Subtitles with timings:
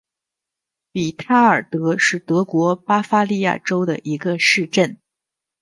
[0.91, 4.97] 比塔尔德是德国巴伐利亚州的一个市镇。